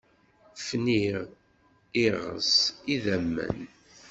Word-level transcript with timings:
Fniɣ, 0.65 1.17
iɣes, 2.05 2.51
idammen. 2.93 3.59